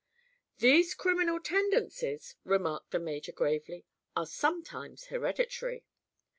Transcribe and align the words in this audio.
"These 0.57 0.95
criminal 0.95 1.39
tendencies," 1.39 2.35
remarked 2.43 2.89
the 2.89 2.97
major 2.97 3.31
gravely, 3.31 3.85
"are 4.15 4.25
sometimes 4.25 5.05
hereditary." 5.13 5.85